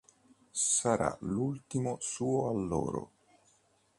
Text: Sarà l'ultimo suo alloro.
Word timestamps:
Sarà 0.51 1.15
l'ultimo 1.19 1.97
suo 1.99 2.49
alloro. 2.49 3.11